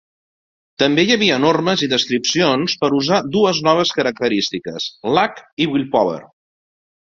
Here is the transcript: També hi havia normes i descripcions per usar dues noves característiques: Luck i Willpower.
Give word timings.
També 0.83 1.03
hi 1.03 1.11
havia 1.15 1.37
normes 1.43 1.83
i 1.87 1.89
descripcions 1.91 2.75
per 2.85 2.91
usar 3.01 3.21
dues 3.37 3.61
noves 3.69 3.95
característiques: 4.01 4.91
Luck 5.21 5.47
i 5.67 5.73
Willpower. 5.77 6.21